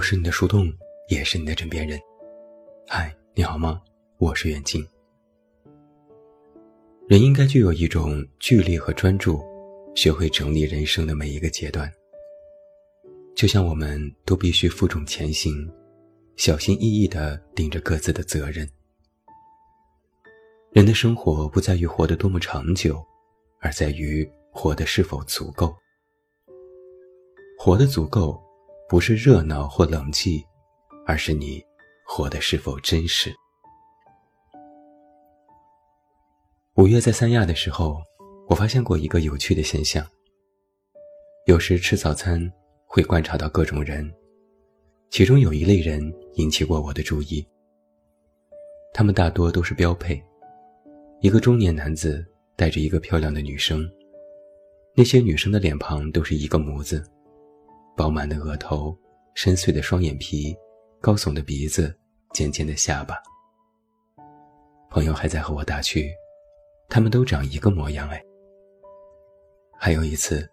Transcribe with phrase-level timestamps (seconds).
[0.00, 0.72] 我是你的树洞，
[1.08, 2.00] 也是你的枕边人。
[2.88, 3.82] 嗨，你好吗？
[4.16, 4.82] 我是远近。
[7.06, 9.44] 人应该具有一种距离和专注，
[9.94, 11.92] 学会整理人生的每一个阶段。
[13.36, 15.70] 就像我们都必须负重前行，
[16.36, 18.66] 小心翼翼地顶着各自的责任。
[20.72, 23.04] 人的生活不在于活得多么长久，
[23.60, 25.76] 而在于活得是否足够。
[27.58, 28.42] 活得足够。
[28.90, 30.44] 不是热闹或冷寂，
[31.06, 31.64] 而是你
[32.04, 33.32] 活得是否真实。
[36.74, 38.02] 五月在三亚的时候，
[38.48, 40.04] 我发现过一个有趣的现象。
[41.46, 42.42] 有时吃早餐
[42.84, 44.12] 会观察到各种人，
[45.08, 46.02] 其中有一类人
[46.34, 47.46] 引起过我的注意。
[48.92, 50.20] 他们大多都是标配：
[51.20, 52.26] 一个中年男子
[52.56, 53.88] 带着一个漂亮的女生，
[54.96, 57.08] 那些女生的脸庞都是一个模子。
[57.96, 58.96] 饱满的额头，
[59.34, 60.56] 深邃的双眼皮，
[61.00, 61.94] 高耸的鼻子，
[62.32, 63.16] 尖尖的下巴。
[64.90, 66.10] 朋友还在和我打趣，
[66.88, 68.22] 他们都长一个模样哎。
[69.78, 70.48] 还有一次，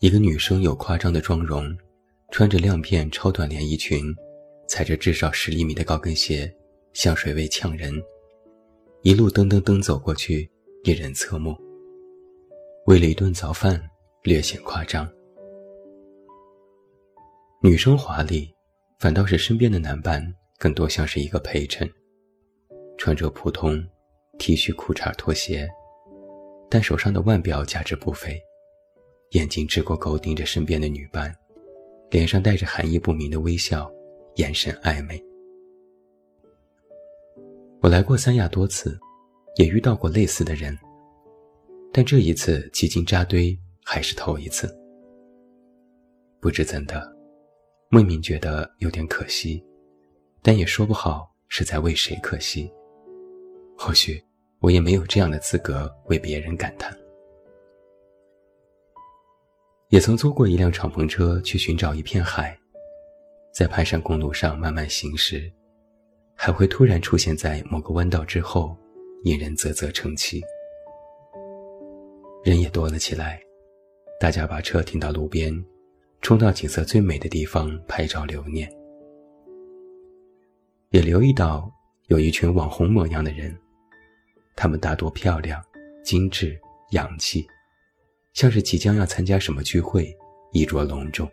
[0.00, 1.76] 一个女生有夸张的妆容，
[2.30, 4.14] 穿着亮片超短连衣裙，
[4.68, 6.52] 踩着至少十厘米的高跟鞋，
[6.92, 7.92] 香水味呛人，
[9.02, 10.50] 一路噔噔噔走过去，
[10.84, 11.56] 引人侧目。
[12.86, 13.80] 为了一顿早饭，
[14.22, 15.08] 略显夸张。
[17.66, 18.48] 女生华丽，
[19.00, 20.24] 反倒是身边的男伴
[20.56, 21.90] 更多像是一个陪衬，
[22.96, 23.84] 穿着普通
[24.38, 25.68] T 恤、裤衩、拖鞋，
[26.70, 28.40] 但手上的腕表价值不菲，
[29.32, 31.34] 眼睛直勾勾盯着身边的女伴，
[32.08, 33.90] 脸上带着含义不明的微笑，
[34.36, 35.20] 眼神暧昧。
[37.80, 38.96] 我来过三亚多次，
[39.56, 40.78] 也遇到过类似的人，
[41.92, 44.72] 但这一次几经扎堆还是头一次。
[46.38, 47.15] 不知怎的。
[47.92, 49.64] 未免觉得有点可惜，
[50.42, 52.70] 但也说不好是在为谁可惜。
[53.78, 54.22] 或许
[54.58, 56.96] 我也没有这样的资格为别人感叹。
[59.90, 62.58] 也曾租过一辆敞篷车去寻找一片海，
[63.52, 65.50] 在盘山公路上慢慢行驶，
[66.34, 68.76] 还会突然出现在某个弯道之后，
[69.22, 70.42] 引人啧啧称奇。
[72.42, 73.40] 人也多了起来，
[74.18, 75.54] 大家把车停到路边。
[76.20, 78.68] 冲到景色最美的地方拍照留念，
[80.90, 81.70] 也留意到
[82.08, 83.56] 有一群网红模样的人，
[84.56, 85.62] 他们大多漂亮、
[86.02, 86.58] 精致、
[86.90, 87.46] 洋气，
[88.32, 90.12] 像是即将要参加什么聚会，
[90.52, 91.30] 衣着隆重。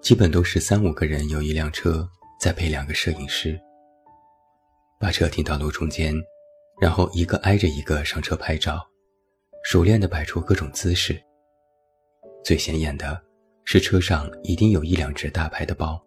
[0.00, 2.08] 基本都是三五个人有一辆车，
[2.40, 3.60] 再配两个摄影师，
[4.98, 6.14] 把车停到路中间，
[6.80, 8.84] 然后一个挨着一个上车拍照，
[9.62, 11.22] 熟练地摆出各种姿势。
[12.42, 13.20] 最显眼的
[13.64, 16.02] 是车上一定有一两只大牌的包，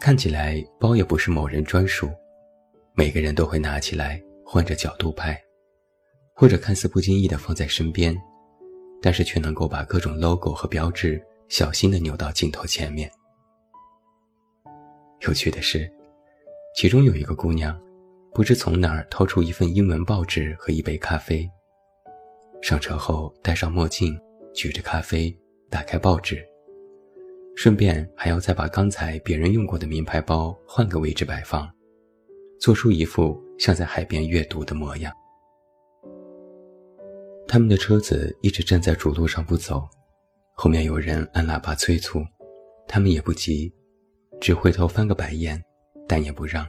[0.00, 2.08] 看起来包也不是某人专属，
[2.94, 5.38] 每个人都会拿起来换着角度拍，
[6.32, 8.16] 或者看似不经意的放在身边，
[9.02, 13.10] 但是却能够把各种 logo 和标志小心的扭到镜头前面。
[15.20, 15.90] 有趣的是，
[16.74, 17.78] 其中有一个姑娘，
[18.32, 21.46] 不知从哪儿掏出一份英文报纸和一杯咖啡。
[22.62, 24.18] 上车后戴上墨镜，
[24.54, 25.34] 举着咖啡，
[25.70, 26.46] 打开报纸，
[27.56, 31.68] 顺便还要再把刚才别人用过的名牌包换个位置摆放，
[32.58, 35.12] 做出一副像在海边阅读的模样。
[37.48, 39.88] 他们的车子一直站在主路上不走，
[40.52, 42.22] 后面有人按喇叭催促，
[42.86, 43.72] 他们也不急，
[44.40, 45.60] 只回头翻个白眼，
[46.06, 46.64] 但也不让，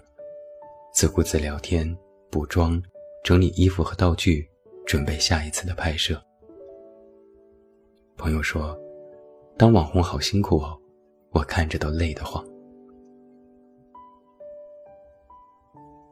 [0.94, 1.96] 自顾自聊天、
[2.32, 2.82] 补妆、
[3.24, 4.50] 整理衣服和道具。
[4.92, 6.22] 准备下一次的拍摄。
[8.18, 8.78] 朋友说
[9.58, 10.78] ：“当网红好辛苦哦，
[11.30, 12.46] 我看着都累得慌。”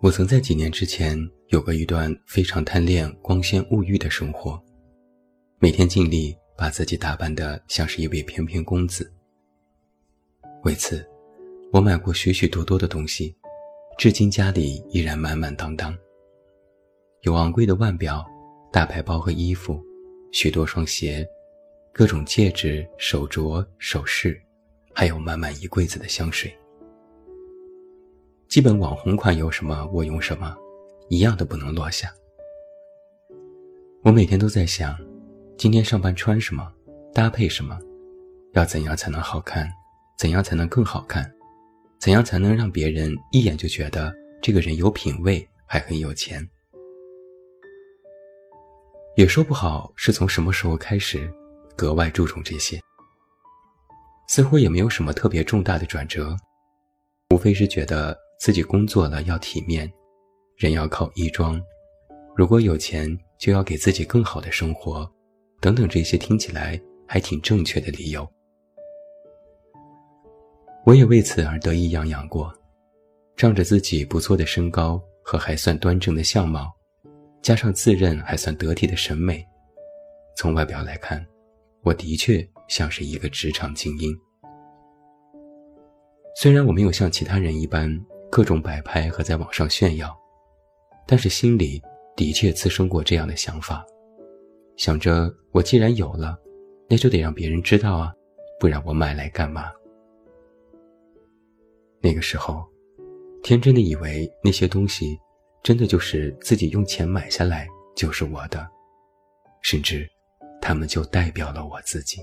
[0.01, 4.57] 我曾在几年之前有过一段非常贪恋光鲜物欲的生活，
[5.57, 9.11] 每天尽力把自己打扮得像是一位翩翩公子。
[10.63, 11.05] 为此，
[11.73, 13.35] 我买过许许多多的东西，
[13.97, 15.93] 至今家里依然满满当当，
[17.23, 18.25] 有昂贵的腕表。
[18.71, 19.83] 大牌包和衣服，
[20.31, 21.27] 许多双鞋，
[21.91, 24.39] 各种戒指、手镯、首饰，
[24.93, 26.55] 还有满满一柜子的香水。
[28.47, 30.55] 基本网红款有什么我用什么，
[31.09, 32.13] 一样都不能落下。
[34.03, 34.95] 我每天都在想，
[35.57, 36.71] 今天上班穿什么，
[37.11, 37.77] 搭配什么，
[38.53, 39.67] 要怎样才能好看，
[40.17, 41.31] 怎样才能更好看，
[41.99, 46.47] 怎样才能让别人一眼就觉得这个人有品位，还很有钱。
[49.19, 51.29] 也说不好是从什么时候开始，
[51.75, 52.79] 格外注重这些。
[54.29, 56.33] 似乎也没有什么特别重大的转折，
[57.31, 59.91] 无非是觉得自己工作了要体面，
[60.55, 61.61] 人要靠衣装，
[62.33, 65.05] 如果有钱就要给自己更好的生活，
[65.59, 68.25] 等等这些听起来还挺正确的理由。
[70.85, 72.53] 我也为此而得意洋洋过，
[73.35, 76.73] 仗着自己不错的身高和还算端正的相貌，
[77.41, 79.45] 加上自认还算得体的审美，
[80.35, 81.25] 从外表来看，
[81.83, 82.47] 我的确。
[82.69, 84.15] 像是一个职场精英。
[86.35, 87.89] 虽然我没有像其他人一般
[88.29, 90.15] 各种摆拍和在网上炫耀，
[91.07, 91.81] 但是心里
[92.15, 93.83] 的确滋生过这样的想法，
[94.77, 96.37] 想着我既然有了，
[96.87, 98.13] 那就得让别人知道啊，
[98.59, 99.71] 不然我买来干嘛？
[102.01, 102.63] 那个时候，
[103.41, 105.19] 天真的以为那些东西，
[105.61, 108.65] 真的就是自己用钱买下来就是我的，
[109.61, 110.09] 甚至，
[110.61, 112.21] 他们就代表了我自己。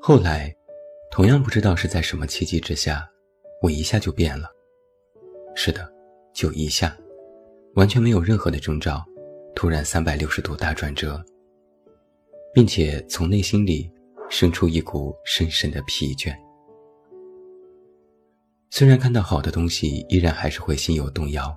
[0.00, 0.52] 后来，
[1.10, 3.08] 同样不知道是在什么契机之下，
[3.62, 4.50] 我一下就变了。
[5.54, 5.88] 是的，
[6.34, 6.96] 就一下，
[7.74, 9.04] 完全没有任何的征兆，
[9.54, 11.24] 突然三百六十度大转折，
[12.52, 13.88] 并且从内心里
[14.28, 16.36] 生出一股深深的疲倦。
[18.74, 21.54] 虽然看到好的东西，依然还是会心有动摇，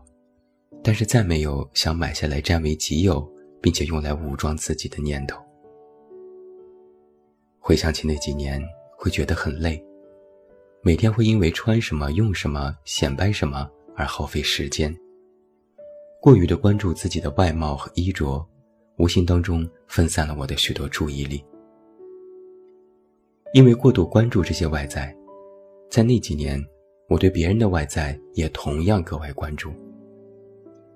[0.84, 3.26] 但是再没有想买下来占为己有，
[3.62, 5.42] 并且用来武装自己的念头。
[7.58, 8.62] 回想起那几年，
[8.98, 9.82] 会觉得很累，
[10.82, 13.66] 每天会因为穿什么、用什么、显摆什么
[13.96, 14.94] 而耗费时间。
[16.22, 18.46] 过于的关注自己的外貌和衣着，
[18.98, 21.42] 无形当中分散了我的许多注意力。
[23.54, 25.16] 因为过度关注这些外在，
[25.90, 26.62] 在那几年，
[27.07, 29.74] 我对别人的外在也同样格外关注。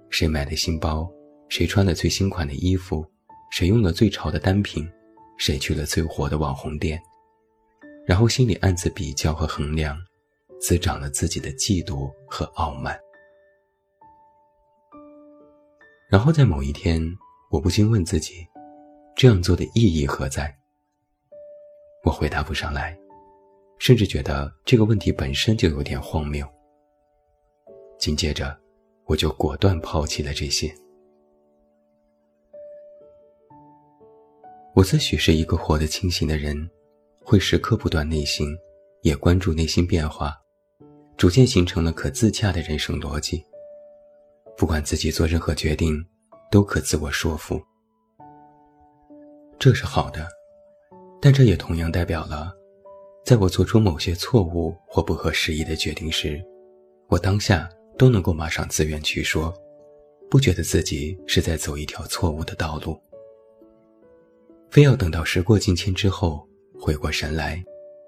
[0.09, 1.09] 谁买的新包，
[1.49, 3.05] 谁穿了最新款的衣服，
[3.51, 4.89] 谁用了最潮的单品。
[5.37, 7.01] 谁去了最火的网红店，
[8.05, 9.97] 然后心里暗自比较和衡量，
[10.59, 12.99] 滋长了自己的嫉妒和傲慢。
[16.09, 17.01] 然后在某一天，
[17.49, 18.45] 我不禁问自己：
[19.15, 20.53] 这样做的意义何在？
[22.03, 22.99] 我回答不上来，
[23.79, 26.47] 甚至觉得这个问题本身就有点荒谬。
[27.97, 28.57] 紧接着，
[29.05, 30.73] 我就果断抛弃了这些。
[34.75, 36.69] 我自诩是一个活得清醒的人，
[37.19, 38.55] 会时刻不断内心，
[39.01, 40.37] 也关注内心变化，
[41.17, 43.43] 逐渐形成了可自洽的人生逻辑。
[44.55, 46.05] 不管自己做任何决定，
[46.51, 47.61] 都可自我说服。
[49.57, 50.27] 这是好的，
[51.21, 52.53] 但这也同样代表了，
[53.29, 56.43] 在我做出某些错误或不合时宜的决定时，
[57.09, 59.53] 我当下都能够马上自圆其说，
[60.31, 62.99] 不觉得自己是在走一条错误的道路。
[64.71, 66.43] 非要等到时过境迁之后，
[66.79, 67.63] 回过神来，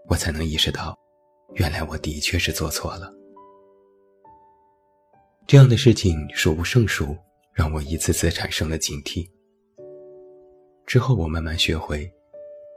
[0.07, 0.97] 我才能意识到，
[1.53, 3.13] 原来我的确是做错了。
[5.45, 7.15] 这样的事情数不胜数，
[7.53, 9.29] 让我一次次产生了警惕。
[10.88, 12.12] 之后，我慢慢学会，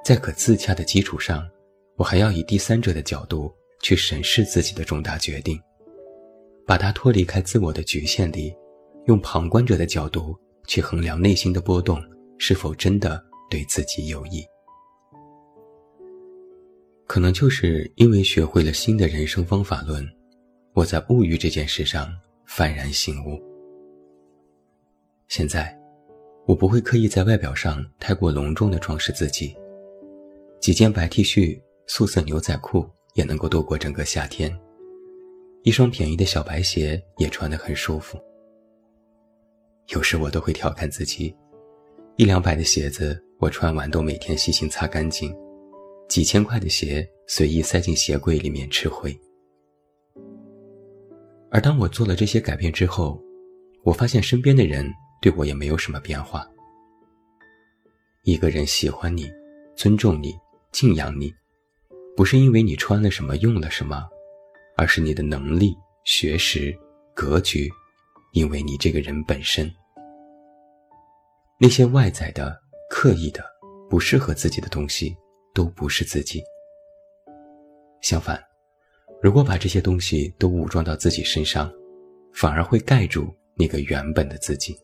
[0.05, 1.49] 在可自洽的基础上，
[1.97, 5.61] 我还要以第三者的角度去审视自己的重大决定，
[6.67, 8.55] 把它脱离开自我的局限里，
[9.07, 12.03] 用旁观者的角度去衡量内心的波动
[12.39, 13.25] 是否真的。
[13.51, 14.45] 对自己有益，
[17.07, 20.05] 可能就是因为学会了新的人生方法论，
[20.73, 22.13] 我在物欲这件事上
[22.49, 23.41] 幡然醒悟。
[25.29, 25.79] 现在，
[26.47, 29.55] 我不会刻意在外表上太过隆重的装饰自己，
[30.59, 34.55] 几件白 T 恤、素色牛仔裤也能够度过整个夏天，
[35.63, 38.19] 一双便宜的小白鞋也穿得很舒服。
[39.89, 41.35] 有时我都会调侃自己，
[42.17, 43.21] 一两百的鞋子。
[43.41, 45.35] 我穿完都每天细心擦干净，
[46.09, 49.15] 几千块的鞋随意塞进鞋柜里面吃灰。
[51.51, 53.21] 而当我做了这些改变之后，
[53.83, 56.49] 我发现身边的人对我也没有什么变化。
[58.23, 59.29] 一个人喜欢你、
[59.77, 60.33] 尊重你、
[60.73, 61.31] 敬仰你，
[62.17, 64.05] 不是因为你穿了什么、用了什么，
[64.77, 66.77] 而是你的能力、学识、
[67.15, 67.71] 格局，
[68.33, 69.71] 因为你这个人本身。
[71.61, 72.63] 那些外在的。
[72.91, 73.43] 刻意的
[73.91, 75.17] 不适合自己的东西，
[75.53, 76.41] 都不是自己。
[78.03, 78.41] 相反，
[79.21, 81.73] 如果把这些东西都武装到自己身上，
[82.33, 84.79] 反而会盖住那个原本的自己。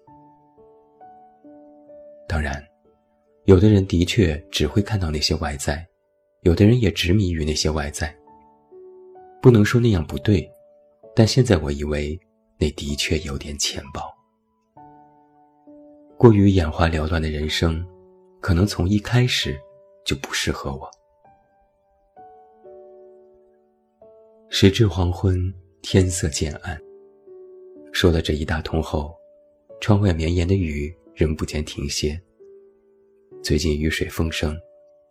[2.26, 2.60] 当然，
[3.44, 5.86] 有的人的确只会看到那些外在，
[6.42, 8.14] 有的人也执迷于那些外在。
[9.42, 10.50] 不能说那样不对，
[11.14, 12.18] 但现在我以为
[12.58, 14.02] 那的确有点浅薄。
[16.16, 17.86] 过于眼花缭乱的人生。
[18.40, 19.54] 可能从一开始
[20.02, 20.90] 就不适合我。
[24.48, 26.80] 时至黄昏，天色渐暗。
[27.92, 29.14] 说了这一大通后，
[29.78, 32.18] 窗外绵延的雨仍不见停歇。
[33.42, 34.56] 最近雨水丰盛，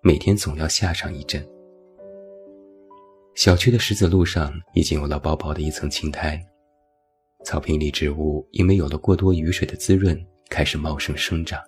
[0.01, 1.45] 每天总要下上一阵。
[3.35, 6.41] 小区的石子路上已经有了薄薄的一层青苔，
[7.43, 10.17] 草坪里植物因为有了过多雨水的滋润，
[10.49, 11.61] 开始茂盛生长。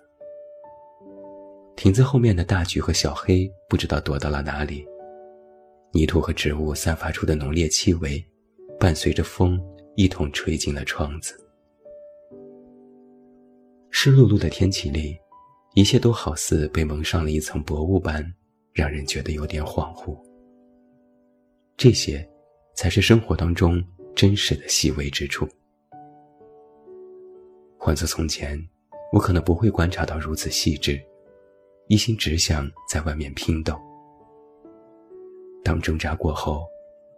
[1.76, 4.86] 亭子后面的大橘和小黑不知道躲到了哪里。
[5.92, 8.24] 泥土和植物散发出的浓烈气味，
[8.80, 9.60] 伴随着风
[9.94, 11.38] 一同吹进了窗子。
[13.90, 15.18] 湿漉漉的天气里，
[15.74, 18.22] 一切都好似被蒙上了一层薄雾般，
[18.72, 20.14] 让人觉得有点恍惚。
[21.78, 22.28] 这些，
[22.74, 23.82] 才是生活当中
[24.14, 25.48] 真实的细微之处。
[27.78, 28.62] 换做从前，
[29.12, 31.00] 我可能不会观察到如此细致，
[31.88, 33.74] 一心只想在外面拼斗。
[35.64, 36.66] 当挣扎过后，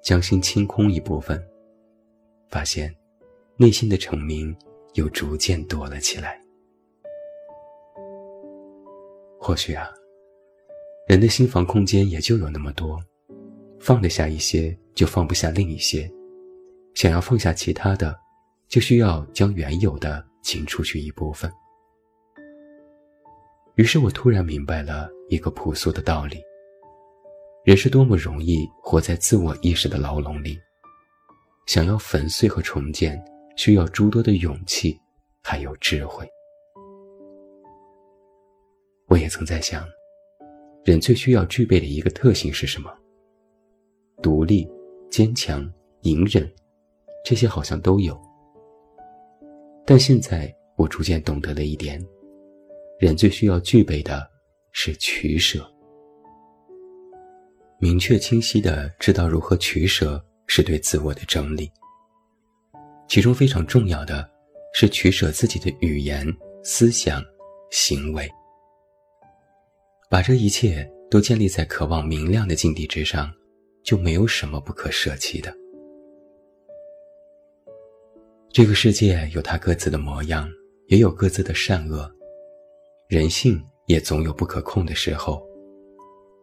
[0.00, 1.44] 将心清空一部分，
[2.50, 2.94] 发现
[3.56, 4.56] 内心的澄明
[4.94, 6.40] 又逐渐多了起来。
[9.44, 9.86] 或许啊，
[11.06, 12.98] 人的心房空间也就有那么多，
[13.78, 16.10] 放得下一些，就放不下另一些；
[16.94, 18.18] 想要放下其他的，
[18.68, 21.52] 就需要将原有的清出去一部分。
[23.74, 26.40] 于是我突然明白了一个朴素的道理。
[27.66, 30.58] 人是多么容易活在自我意识的牢笼里，
[31.66, 33.22] 想要粉碎和重建，
[33.56, 34.98] 需要诸多的勇气，
[35.42, 36.26] 还有智慧。
[39.14, 39.88] 我也曾在想，
[40.82, 42.92] 人最需要具备的一个特性是什么？
[44.20, 44.68] 独立、
[45.08, 46.52] 坚强、隐忍，
[47.24, 48.20] 这些好像都有。
[49.86, 52.04] 但现在我逐渐懂得了一点，
[52.98, 54.28] 人最需要具备的
[54.72, 55.64] 是取舍。
[57.78, 61.70] 明确清晰的知道如何取舍，是对自我的整理。
[63.06, 64.28] 其中非常重要的
[64.72, 66.26] 是取舍自己的语言、
[66.64, 67.22] 思想、
[67.70, 68.28] 行为，
[70.10, 73.32] 把这一切都建立在渴望明亮的境地之上，
[73.82, 75.54] 就没有什么不可舍弃的。
[78.52, 80.48] 这个世界有它各自的模样，
[80.86, 82.10] 也有各自的善恶，
[83.08, 85.42] 人性也总有不可控的时候，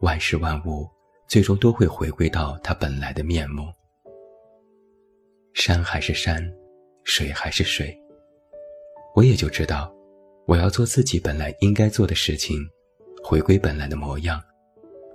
[0.01, 0.89] 万事万物。
[1.27, 3.63] 最终都会回归到它本来的面目。
[5.53, 6.45] 山还是山，
[7.05, 7.97] 水还是水。
[9.15, 9.95] 我也就知道，
[10.45, 12.57] 我要做自己本来应该做的事情，
[13.23, 14.41] 回归本来的模样，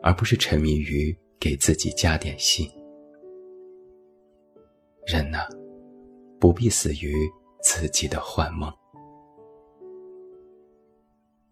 [0.03, 2.71] 而不是沉迷于给自己加点戏。
[5.07, 5.47] 人呐，
[6.41, 7.15] 不必死于
[7.63, 8.73] 自己的幻梦。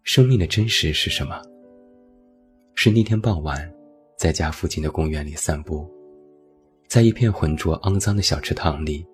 [0.03, 1.41] 生命的真实是什么？
[2.75, 3.71] 是那天傍晚。
[4.17, 5.85] 在家附近的公园里散步，
[6.87, 9.05] 在一片浑浊肮脏的小池塘里，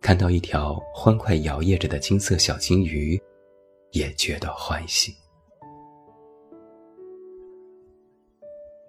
[0.00, 3.16] 看到一条欢快摇曳着的金色小金鱼，
[3.92, 5.14] 也觉得欢喜。